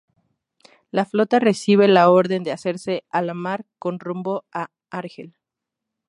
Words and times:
La 0.89 1.05
flota 1.05 1.37
recibe 1.37 1.87
la 1.87 2.09
orden 2.09 2.41
de 2.41 2.51
hacerse 2.51 3.03
a 3.11 3.21
la 3.21 3.35
mar 3.35 3.67
con 3.77 3.99
rumbo 3.99 4.45
a 4.51 4.71
Argel. 4.89 5.35